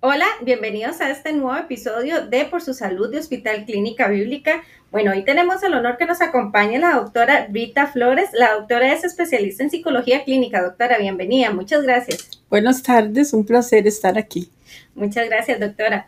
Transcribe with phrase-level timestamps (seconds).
[0.00, 4.62] Hola, bienvenidos a este nuevo episodio de Por su Salud de Hospital Clínica Bíblica.
[4.92, 8.30] Bueno, hoy tenemos el honor que nos acompañe la doctora Rita Flores.
[8.32, 10.62] La doctora es especialista en psicología clínica.
[10.62, 11.50] Doctora, bienvenida.
[11.50, 12.30] Muchas gracias.
[12.48, 14.52] Buenas tardes, un placer estar aquí.
[14.94, 16.06] Muchas gracias, doctora.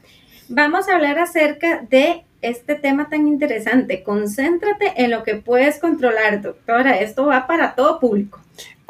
[0.49, 4.05] Vamos a hablar acerca de este tema tan interesante.
[4.05, 7.01] Concéntrate en lo que puedes controlar, doctora.
[7.01, 8.41] Esto va para todo público.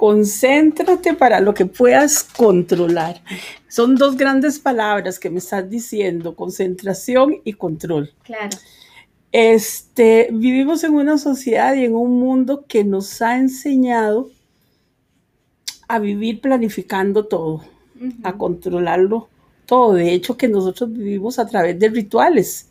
[0.00, 3.20] Concéntrate para lo que puedas controlar.
[3.68, 8.10] Son dos grandes palabras que me estás diciendo, concentración y control.
[8.22, 8.56] Claro.
[9.30, 14.30] Este, vivimos en una sociedad y en un mundo que nos ha enseñado
[15.86, 17.62] a vivir planificando todo,
[18.22, 19.28] a controlarlo
[19.66, 19.92] todo.
[19.92, 22.69] De hecho, que nosotros vivimos a través de rituales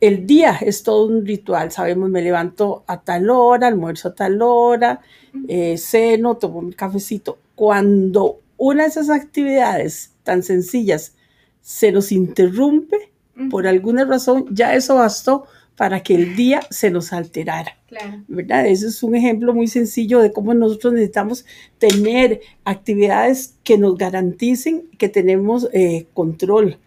[0.00, 4.40] el día es todo un ritual, sabemos, me levanto a tal hora, almuerzo a tal
[4.42, 5.00] hora,
[5.48, 7.38] eh, ceno, tomo un cafecito.
[7.54, 11.14] Cuando una de esas actividades tan sencillas
[11.60, 13.10] se nos interrumpe,
[13.50, 17.78] por alguna razón, ya eso bastó para que el día se nos alterara.
[17.86, 18.24] Claro.
[18.26, 18.66] ¿Verdad?
[18.66, 21.46] Ese es un ejemplo muy sencillo de cómo nosotros necesitamos
[21.78, 26.78] tener actividades que nos garanticen que tenemos eh, control.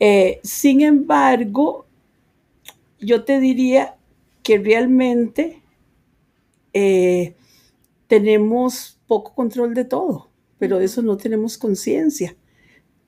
[0.00, 1.86] Eh, sin embargo,
[3.02, 3.96] yo te diría
[4.42, 5.60] que realmente
[6.72, 7.34] eh,
[8.06, 12.36] tenemos poco control de todo, pero de eso no tenemos conciencia,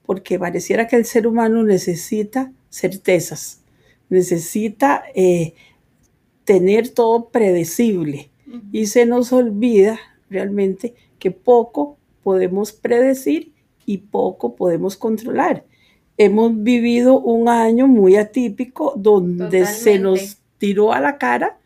[0.04, 3.62] porque pareciera que el ser humano necesita certezas,
[4.08, 5.54] necesita eh,
[6.44, 8.30] tener todo predecible.
[8.70, 9.98] Y se nos olvida
[10.30, 13.52] realmente que poco podemos predecir
[13.84, 15.64] y poco podemos controlar
[16.16, 21.58] hemos vivido un año muy atípico donde se nos tiró a la cara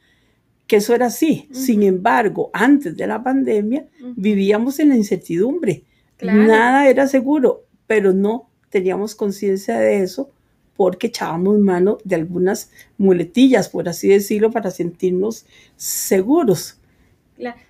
[0.66, 1.48] que eso era así.
[1.50, 5.82] Sin embargo, antes de la pandemia vivíamos en la incertidumbre.
[6.20, 10.30] Nada era seguro, pero no teníamos conciencia de eso
[10.76, 16.78] porque echábamos mano de algunas muletillas, por así decirlo, para sentirnos seguros.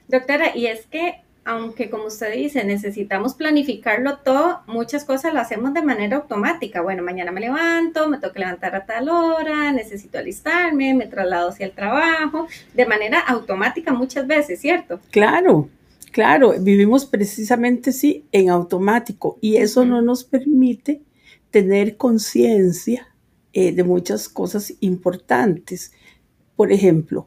[0.08, 5.72] doctora, y es que aunque como usted dice, necesitamos planificarlo todo, muchas cosas lo hacemos
[5.72, 6.82] de manera automática.
[6.82, 11.48] Bueno, mañana me levanto, me tengo que levantar a tal hora, necesito alistarme, me traslado
[11.48, 15.00] hacia el trabajo, de manera automática muchas veces, ¿cierto?
[15.10, 15.70] Claro,
[16.12, 21.00] claro, vivimos precisamente sí en automático y eso no nos permite
[21.50, 23.08] tener conciencia
[23.54, 25.92] eh, de muchas cosas importantes.
[26.56, 27.26] Por ejemplo,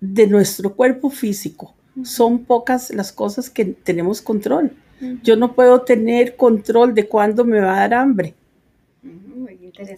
[0.00, 4.72] de nuestro cuerpo físico son pocas las cosas que tenemos control.
[5.22, 8.34] Yo no puedo tener control de cuándo me va a dar hambre.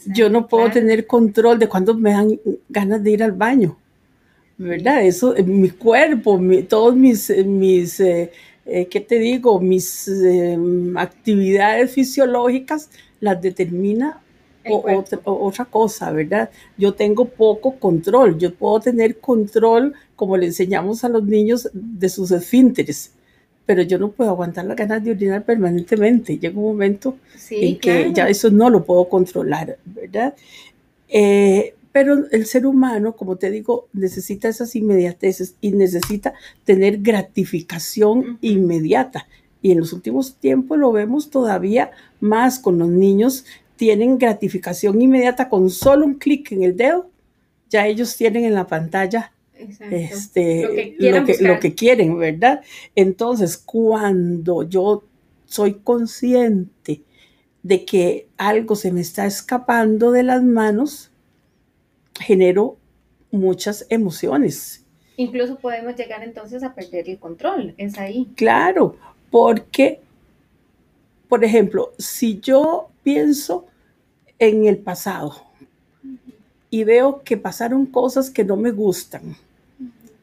[0.06, 3.76] Yo no puedo tener control de cuándo me dan ganas de ir al baño.
[4.58, 5.04] ¿Verdad?
[5.04, 8.32] Eso, mi cuerpo, todos mis, mis eh,
[8.64, 9.60] eh, ¿qué te digo?
[9.60, 10.10] Mis
[10.96, 12.90] actividades fisiológicas
[13.20, 14.20] las determina
[14.68, 16.50] otra, cosa, ¿verdad?
[16.76, 22.08] Yo tengo poco control, yo puedo tener control, como le enseñamos a los niños, de
[22.08, 23.12] sus esfínteres,
[23.64, 26.38] pero yo no puedo aguantar las ganas de orinar permanentemente.
[26.38, 27.16] Llega un momento
[27.50, 30.34] en que ya eso no lo puedo controlar, ¿verdad?
[31.08, 36.34] Eh, pero el ser humano, como te digo, necesita esas inmediateces y necesita
[36.64, 39.26] tener gratificación inmediata.
[39.62, 41.90] Y en los últimos tiempos lo vemos todavía
[42.20, 47.10] más con los niños tienen gratificación inmediata con solo un clic en el dedo,
[47.68, 49.32] ya ellos tienen en la pantalla
[49.90, 52.62] este, lo, que lo, que, quieren, ¿verdad?
[52.94, 55.04] Entonces, cuando yo
[55.46, 57.02] soy consciente
[57.62, 61.10] de que algo se me está escapando de las manos,
[62.20, 62.76] genero
[63.30, 64.84] muchas emociones.
[65.16, 68.28] Incluso podemos llegar entonces a perder el control, es ahí.
[68.36, 68.96] Claro,
[69.30, 70.00] porque,
[71.28, 73.68] por ejemplo, si yo pienso
[74.36, 75.32] en el pasado
[76.70, 79.36] y veo que pasaron cosas que no me gustan,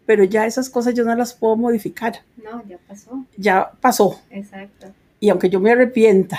[0.06, 2.26] pero ya esas cosas yo no las puedo modificar.
[2.44, 3.26] No, ya pasó.
[3.38, 4.20] Ya pasó.
[4.30, 4.88] Exacto.
[5.22, 6.38] Y aunque yo me arrepienta,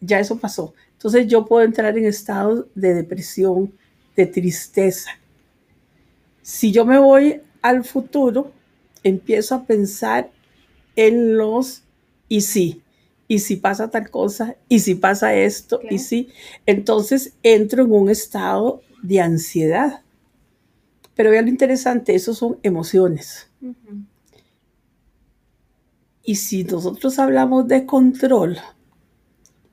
[0.00, 0.74] ya eso pasó.
[0.94, 3.72] Entonces yo puedo entrar en estado de depresión,
[4.16, 5.12] de tristeza.
[6.42, 8.50] Si yo me voy al futuro,
[9.04, 10.32] empiezo a pensar
[10.96, 11.84] en los
[12.28, 12.82] y sí
[13.26, 16.28] y si pasa tal cosa, y si pasa esto, y si,
[16.66, 20.02] entonces entro en un estado de ansiedad.
[21.14, 23.48] Pero vean lo interesante, eso son emociones.
[26.22, 28.58] Y si nosotros hablamos de control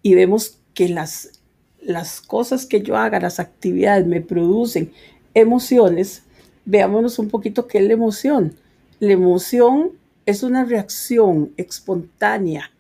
[0.01, 1.42] y vemos que las,
[1.81, 4.94] las cosas que yo haga, las actividades me producen
[5.33, 6.24] emociones,
[6.65, 8.56] veámonos un poquito qué es la emoción.
[9.00, 9.92] La emoción
[10.25, 12.71] es una reacción espontánea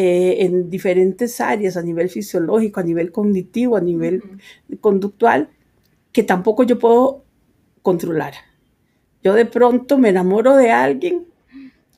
[0.00, 4.22] eh, en diferentes áreas, a nivel fisiológico, a nivel cognitivo, a nivel
[4.80, 5.48] conductual,
[6.12, 7.24] que tampoco yo puedo
[7.82, 8.34] controlar.
[9.24, 11.26] Yo de pronto me enamoro de alguien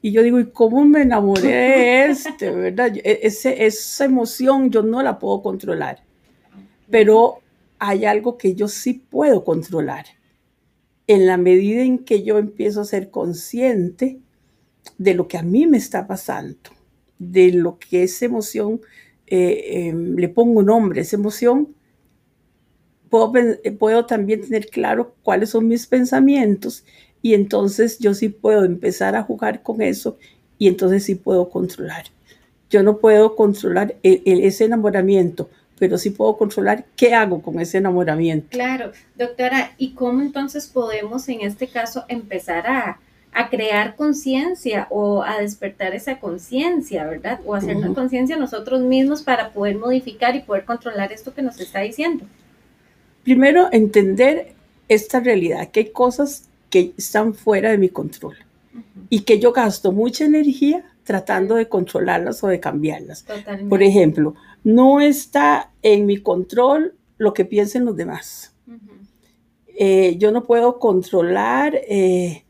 [0.01, 2.51] y yo digo, ¿y cómo me enamoré de este?
[2.57, 2.97] ¿Verdad?
[2.97, 6.03] E, ese, esa emoción yo no la puedo controlar,
[6.89, 7.41] pero
[7.79, 10.07] hay algo que yo sí puedo controlar.
[11.07, 14.21] En la medida en que yo empiezo a ser consciente
[14.97, 16.71] de lo que a mí me está pasando,
[17.21, 18.81] de lo que esa emoción,
[19.29, 21.69] eh, em, le pongo nombre, esa emoción,
[23.09, 23.33] puedo,
[23.79, 26.85] puedo también tener claro cuáles son mis pensamientos
[27.23, 30.17] y entonces yo sí puedo empezar a jugar con eso
[30.59, 32.07] y entonces sí puedo controlar.
[32.71, 38.49] Yo no puedo controlar ese enamoramiento, pero sí puedo controlar qué hago con ese enamoramiento.
[38.51, 43.01] Claro, doctora, ¿y cómo entonces podemos en este caso empezar a,
[43.49, 47.41] crear conciencia o a despertar esa conciencia, ¿verdad?
[47.47, 51.61] O hacer una conciencia nosotros mismos para poder modificar y poder controlar esto que nos
[51.61, 52.25] está diciendo.
[53.23, 54.55] Primero, entender
[54.89, 58.37] esta realidad, que hay cosas que están fuera de mi control
[59.09, 63.25] y que yo gasto mucha energía tratando de controlarlas o de cambiarlas.
[63.69, 68.55] Por ejemplo, no está en mi control lo que piensen los demás.
[69.67, 72.45] Eh, yo no puedo controlar eh,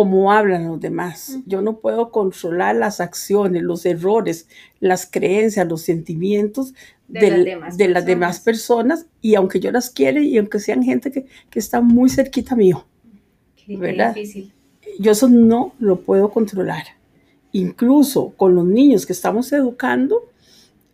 [0.00, 1.40] cómo hablan los demás.
[1.44, 4.48] Yo no puedo controlar las acciones, los errores,
[4.78, 6.72] las creencias, los sentimientos
[7.06, 9.04] de, las, demás personas.
[9.20, 12.86] Y aunque yo las quiera y aunque sean gente que, que está muy cerquita mío.
[13.68, 14.16] ¿verdad?
[14.98, 16.84] Yo eso no lo puedo controlar.
[17.52, 20.30] Incluso con los niños que estamos educando,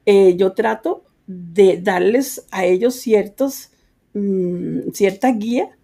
[0.04, 3.70] eh, yo trato de darles a ellos ciertos,
[4.14, 5.75] mm, cierta guía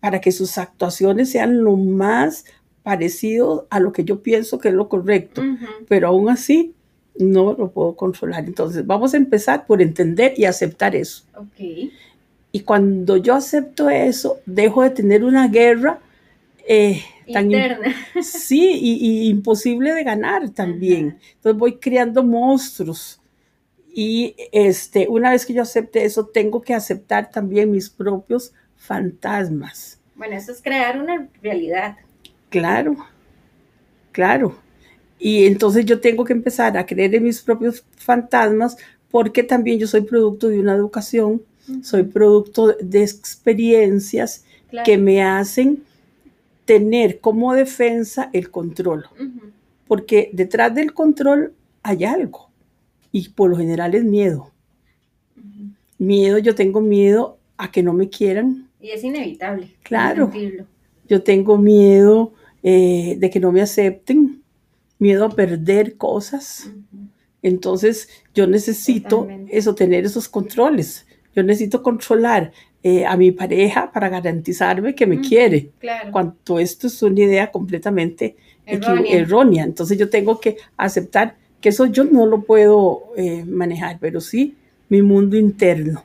[0.00, 2.44] para que sus actuaciones sean lo más
[2.82, 5.42] parecido a lo que yo pienso que es lo correcto.
[5.88, 6.74] Pero aún así,
[7.18, 8.44] no lo puedo controlar.
[8.44, 11.24] Entonces, vamos a empezar por entender y aceptar eso.
[11.34, 11.92] Okay.
[12.52, 16.00] Y cuando yo acepto eso, dejo de tener una guerra
[16.66, 17.94] eh, tan interna.
[18.22, 21.18] sí, y, imposible de ganar también.
[21.34, 23.20] Entonces voy creando monstruos.
[23.92, 30.00] Y este, una vez que yo acepte eso, tengo que aceptar también mis propios fantasmas.
[30.16, 31.96] Bueno, eso es crear una realidad.
[32.48, 32.96] Claro,
[34.10, 34.58] claro.
[35.18, 38.76] Y entonces yo tengo que empezar a creer en mis propios fantasmas
[39.10, 41.42] porque también yo soy producto de una educación
[41.82, 44.44] soy producto de experiencias
[44.84, 45.82] que me hacen
[46.64, 49.06] tener como defensa el control.
[49.86, 52.50] Porque detrás del control hay algo.
[53.12, 54.50] Y por lo general es miedo.
[55.98, 58.68] Miedo, yo tengo miedo a que no me quieran.
[58.80, 59.68] Y es inevitable.
[59.82, 60.32] Claro.
[61.08, 64.42] Yo tengo miedo eh, de que no me acepten,
[64.98, 66.70] miedo a perder cosas.
[67.42, 71.06] Entonces yo necesito eso, tener esos controles.
[71.34, 72.52] Yo necesito controlar
[72.82, 75.70] eh, a mi pareja para garantizarme que me quiere.
[75.78, 76.12] Claro.
[76.12, 79.64] Cuando esto es una idea completamente errónea.
[79.64, 84.54] Entonces yo tengo que aceptar que eso yo no lo puedo eh, manejar, pero sí
[84.88, 86.04] mi mundo interno.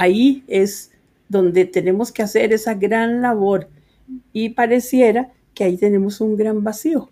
[0.00, 0.92] Ahí es
[1.28, 3.68] donde tenemos que hacer esa gran labor
[4.32, 7.10] y pareciera que ahí tenemos un gran vacío,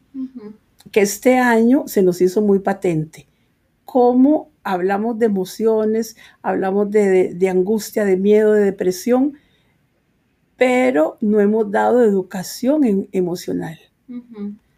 [0.90, 3.26] que este año se nos hizo muy patente.
[3.84, 9.34] Cómo hablamos de emociones, hablamos de, angustia, de miedo, de depresión,
[10.56, 13.78] pero no hemos dado educación emocional.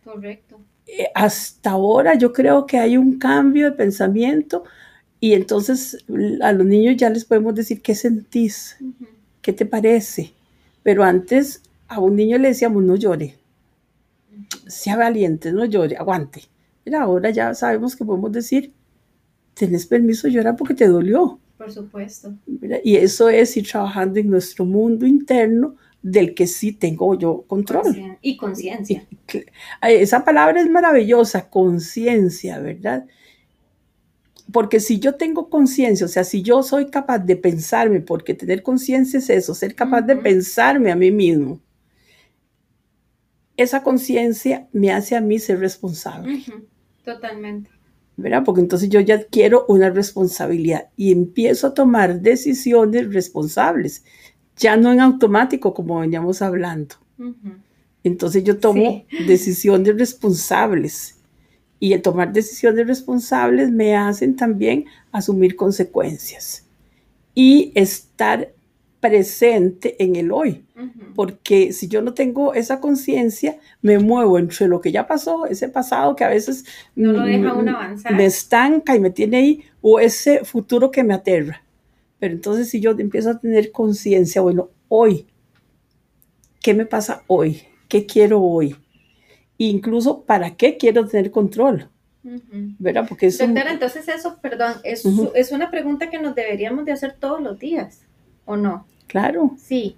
[0.02, 0.58] Correcto.
[0.84, 4.64] Eh, hasta ahora yo creo que hay un cambio de pensamiento
[5.20, 5.98] y entonces
[6.42, 8.76] a los niños ya les podemos decir qué sentís,
[9.42, 10.32] qué te parece.
[10.82, 13.36] Pero antes a un niño le decíamos no llore,
[14.66, 16.42] sea valiente, no llore, aguante.
[16.82, 18.72] Pero ahora ya sabemos que podemos decir
[19.54, 21.38] tenés permiso de llorar porque te dolió.
[21.58, 22.32] Por supuesto.
[22.82, 28.16] Y eso es ir trabajando en nuestro mundo interno del que sí tengo yo control.
[28.22, 29.06] Y conciencia.
[29.82, 33.04] Esa palabra es maravillosa, conciencia, ¿verdad?
[34.52, 38.62] Porque si yo tengo conciencia, o sea, si yo soy capaz de pensarme, porque tener
[38.62, 41.60] conciencia es eso, ser capaz de pensarme a mí mismo,
[43.56, 46.42] esa conciencia me hace a mí ser responsable.
[47.04, 47.70] Totalmente.
[48.44, 54.04] Porque entonces yo ya quiero una responsabilidad y empiezo a tomar decisiones responsables,
[54.56, 56.96] ya no en automático como veníamos hablando.
[58.04, 61.19] Entonces yo tomo decisiones responsables
[61.80, 66.66] y el tomar decisiones responsables me hacen también asumir consecuencias
[67.34, 68.52] y estar
[69.00, 70.62] presente en el hoy.
[71.14, 75.68] Porque si yo no tengo esa conciencia, me muevo entre lo que ya pasó, ese
[75.68, 78.14] pasado que a veces no lo deja uno avanzar.
[78.14, 81.62] me estanca y me tiene ahí, o ese futuro que me aterra.
[82.18, 85.26] Pero entonces si yo empiezo a tener conciencia, bueno, hoy,
[86.62, 87.62] ¿qué me pasa hoy?
[87.88, 88.76] ¿Qué quiero hoy?
[89.68, 91.88] Incluso, ¿para qué quiero tener control?
[92.22, 93.06] ¿Verdad?
[93.08, 93.46] Porque eso...
[93.46, 97.58] Doctora, entonces eso, perdón, es, es una pregunta que nos deberíamos de hacer todos los
[97.58, 98.02] días,
[98.44, 98.86] ¿o no?
[99.06, 99.56] Claro.
[99.58, 99.96] Sí.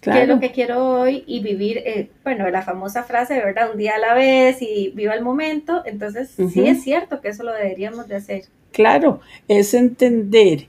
[0.00, 0.16] Claro.
[0.16, 1.24] ¿Qué es lo que quiero hoy?
[1.26, 3.70] Y vivir, eh, bueno, la famosa frase, ¿verdad?
[3.72, 5.82] Un día a la vez y viva el momento.
[5.84, 8.44] Entonces, sí es cierto que eso lo deberíamos de hacer.
[8.72, 10.68] Claro, es entender,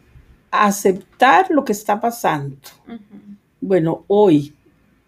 [0.49, 2.57] aceptar lo que está pasando.
[3.61, 4.53] Bueno, hoy,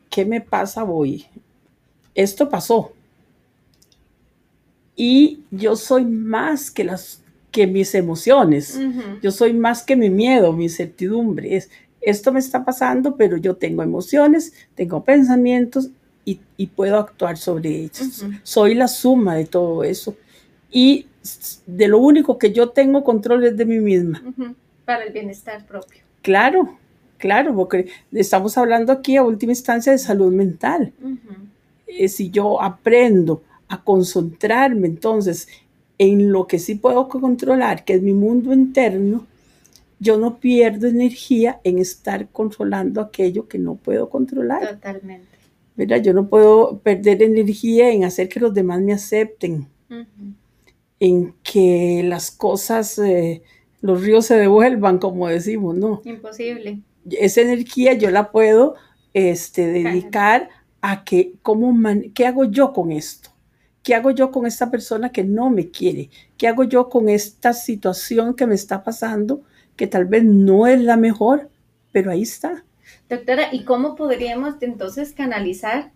[0.09, 1.25] ¿qué me pasa hoy?
[2.15, 2.93] Esto pasó.
[4.95, 8.79] Y yo soy más que las que mis emociones.
[9.21, 11.55] Yo soy más que mi miedo, mi incertidumbre.
[11.55, 11.69] Es,
[12.01, 15.89] esto me está pasando, pero yo tengo emociones, tengo pensamientos
[16.25, 18.25] y, puedo actuar sobre ellos.
[18.41, 20.15] Soy la suma de todo eso.
[20.71, 21.07] Y
[21.67, 24.23] de lo único que yo tengo control es de mí misma.
[24.85, 26.01] Para el bienestar propio.
[26.21, 26.77] Claro,
[27.17, 30.91] claro, porque estamos hablando aquí a última instancia de salud mental.
[31.85, 35.47] Eh, si yo aprendo a concentrarme entonces
[35.97, 39.25] en lo que sí puedo controlar, que es mi mundo interno,
[39.99, 44.75] yo no pierdo energía en estar controlando aquello que no puedo controlar.
[44.75, 45.27] Totalmente.
[45.75, 46.03] ¿Verdad?
[46.03, 49.67] Yo no puedo perder energía en hacer que los demás me acepten,
[50.99, 53.41] en que las cosas, eh,
[53.81, 56.01] los ríos se devuelvan, como decimos, ¿no?
[56.05, 56.81] Imposible.
[57.09, 58.75] Esa energía yo la puedo
[59.13, 60.49] este, dedicar
[60.81, 61.75] a que, ¿cómo
[62.13, 63.32] ¿qué hago yo con esto?
[63.83, 66.09] ¿Qué hago yo con esta persona que no me quiere?
[66.37, 69.43] ¿Qué hago yo con esta situación que me está pasando?
[69.75, 71.49] que tal vez no es la mejor,
[71.91, 72.63] pero ahí está.
[73.09, 75.91] Doctora, ¿y cómo podríamos entonces canalizar,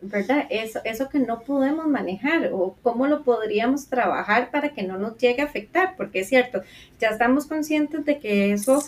[0.00, 4.98] verdad, eso, eso que no podemos manejar o cómo lo podríamos trabajar para que no
[4.98, 5.94] nos llegue a afectar?
[5.96, 6.62] Porque es cierto,
[7.00, 8.82] ya estamos conscientes de que eso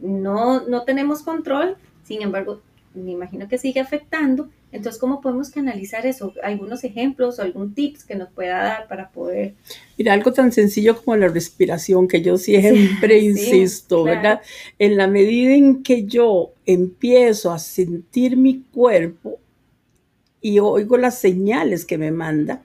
[0.00, 2.60] no, no tenemos control, sin embargo,
[2.94, 4.50] me imagino que sigue afectando.
[4.72, 6.32] Entonces, ¿cómo podemos canalizar eso?
[6.42, 9.54] ¿Algunos ejemplos o algún tips que nos pueda dar para poder?
[9.98, 14.40] Mira, algo tan sencillo como la respiración, que yo siempre insisto, ¿verdad?
[14.78, 19.40] En la medida en que yo empiezo a sentir mi cuerpo
[20.40, 22.62] y oigo las señales que me manda,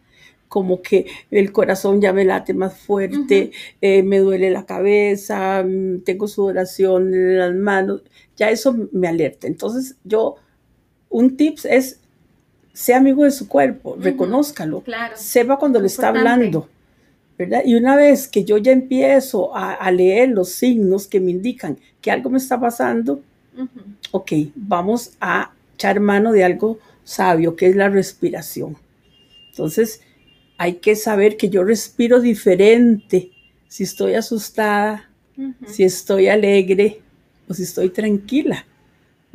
[0.48, 6.02] como que el corazón ya me late más fuerte, eh, me duele la cabeza, mm,
[6.04, 8.04] tengo sudoración en las manos,
[8.38, 9.48] ya eso me alerta.
[9.48, 10.36] Entonces yo,
[11.16, 12.00] un tips es,
[12.74, 14.84] sea amigo de su cuerpo, reconózcalo,
[15.16, 16.68] sepa cuando le está hablando.
[17.38, 17.62] ¿verdad?
[17.66, 22.12] Y una vez que yo ya empiezo a, leer los signos que me indican que
[22.12, 23.22] algo me está pasando,
[24.12, 28.76] ok, vamos a echar mano de algo sabio, que es la respiración.
[29.52, 30.02] Entonces,
[30.58, 33.32] hay que saber que yo respiro diferente
[33.70, 35.10] si estoy asustada,
[35.66, 37.02] si estoy alegre
[37.48, 38.66] o si estoy tranquila.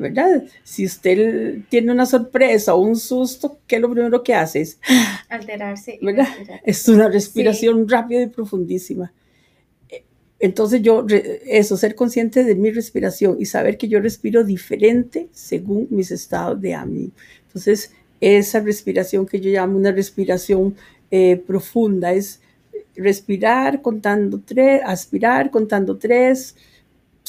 [0.01, 0.45] ¿Verdad?
[0.65, 4.63] Si usted tiene una sorpresa o un susto, ¿qué es lo primero que hace?
[4.63, 4.79] Es
[5.29, 5.99] alterarse.
[6.01, 6.27] ¿Verdad?
[6.65, 9.13] Es una respiración rápida y profundísima.
[10.39, 11.05] Entonces yo,
[11.47, 16.59] eso, ser consciente de mi respiración y saber que yo respiro diferente según mis estados
[16.63, 17.11] de ánimo.
[17.47, 17.93] Entonces,
[18.23, 20.77] esa respiración que yo llamo una respiración
[21.11, 22.41] eh, profunda, es
[22.97, 26.57] respirar contando tres, aspirar contando tres,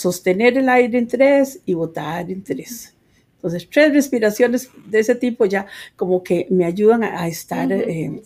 [0.01, 2.95] sostener el aire en tres y botar en tres.
[3.35, 5.65] Entonces, tres respiraciones de ese tipo ya
[5.95, 8.21] como que me ayudan a, estar eh,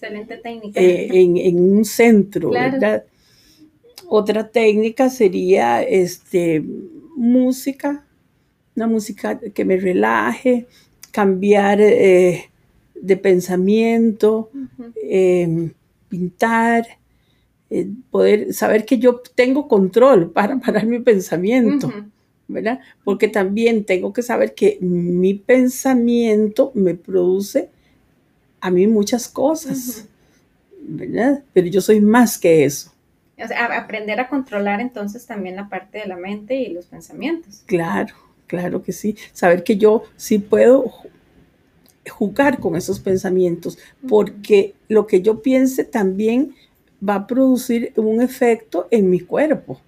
[0.74, 3.06] eh, en, un centro, ¿verdad?
[4.08, 6.62] Otra técnica sería este,
[7.16, 8.06] música,
[8.76, 10.68] una música que me relaje,
[11.12, 14.50] cambiar de pensamiento,
[15.04, 15.72] em,
[16.10, 16.86] pintar,
[17.70, 21.92] eh, poder saber que yo tengo control para parar mi pensamiento,
[22.48, 22.80] ¿verdad?
[23.04, 27.70] Porque también tengo que saber que mi pensamiento me produce
[28.62, 30.08] a mí muchas cosas,
[30.82, 31.44] ¿verdad?
[31.54, 32.92] Pero yo soy más que eso.
[33.38, 37.64] O sea, aprender a controlar entonces también la parte de la mente y los pensamientos.
[37.66, 38.16] Claro,
[38.48, 39.18] claro que sí.
[39.34, 40.86] Saber que yo sí puedo
[42.10, 46.56] jugar con esos pensamientos, porque lo que yo piense también
[47.08, 49.80] va a producir un efecto en mi cuerpo.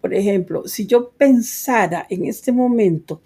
[0.00, 3.20] Por ejemplo, si yo pensara en este momento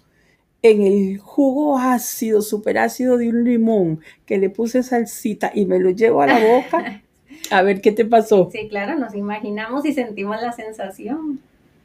[0.61, 2.41] en el jugo ácido,
[2.77, 7.03] ácido de un limón, que le puse salsita y me lo llevo a la boca,
[7.51, 8.49] a ver qué te pasó.
[8.51, 11.39] Sí, claro, nos imaginamos y sentimos la sensación.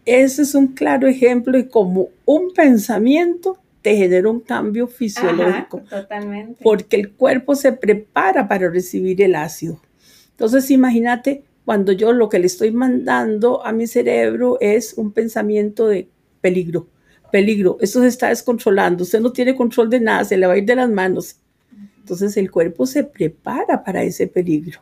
[0.06, 5.82] ese es un claro ejemplo de cómo un pensamiento te genera un cambio fisiológico.
[5.86, 6.62] Ajá, totalmente.
[6.62, 9.80] Porque el cuerpo se prepara para recibir el ácido.
[10.40, 15.86] Entonces, imagínate cuando yo lo que le estoy mandando a mi cerebro es un pensamiento
[15.86, 16.08] de
[16.40, 16.88] peligro,
[17.30, 20.56] peligro, esto se está descontrolando, usted no tiene control de nada, se le va a
[20.56, 21.36] ir de las manos.
[21.98, 24.80] Entonces el cuerpo se prepara para ese peligro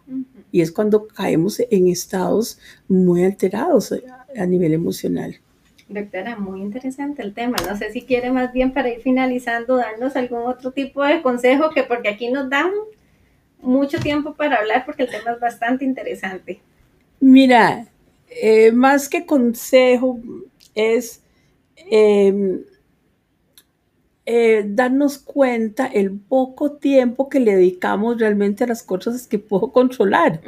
[0.52, 3.92] y es cuando caemos en estados muy alterados
[4.36, 5.40] a nivel emocional.
[5.88, 7.56] Doctora, muy interesante el tema.
[7.68, 11.70] No sé si quiere más bien para ir finalizando darnos algún otro tipo de consejo
[11.70, 12.70] que porque aquí nos dan
[13.60, 16.60] mucho tiempo para hablar porque el tema es bastante interesante.
[17.20, 17.86] Mira,
[18.28, 20.20] eh, más que consejo
[20.74, 21.22] es
[21.90, 22.64] eh,
[24.30, 29.72] eh, darnos cuenta el poco tiempo que le dedicamos realmente a las cosas que puedo
[29.72, 30.42] controlar.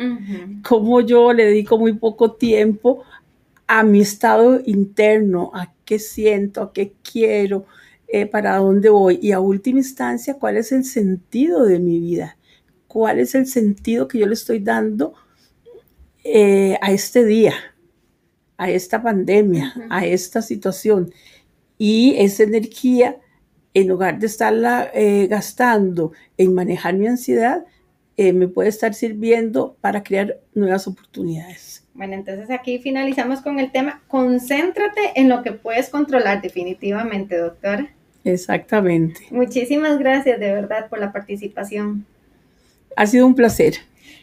[0.62, 3.05] Como yo le dedico muy poco tiempo
[3.67, 7.64] a mi estado interno, a qué siento, a qué quiero,
[8.09, 12.37] eh, para dónde voy y a última instancia, cuál es el sentido de mi vida,
[12.90, 15.14] cuál es el sentido que yo le estoy dando
[16.25, 17.54] eh, a este día,
[18.56, 21.12] a esta pandemia, a esta situación.
[21.78, 23.16] Y esa energía
[23.75, 27.64] en lugar de estarla eh, gastando en manejar mi ansiedad,
[28.16, 31.87] eh, me puede estar sirviendo para crear nuevas oportunidades.
[31.94, 37.88] Bueno, entonces aquí finalizamos con el tema, concéntrate en lo que puedes controlar definitivamente, doctora.
[38.25, 39.20] Exactamente.
[39.30, 42.04] Muchísimas gracias de verdad por la participación.
[42.97, 43.75] Ha sido un placer.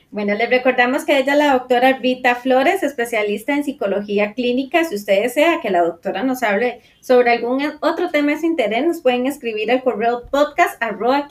[0.09, 4.86] Bueno, les recordamos que ella es la doctora Rita Flores, especialista en psicología clínica.
[4.86, 8.86] Si usted desea que la doctora nos hable sobre algún otro tema de su interés,
[8.86, 11.27] nos pueden escribir al correo podcast arroba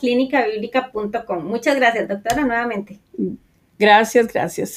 [1.41, 2.99] Muchas gracias, doctora, nuevamente.
[3.79, 4.75] Gracias, gracias.